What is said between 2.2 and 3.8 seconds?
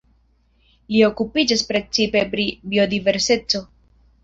pri biodiverseco.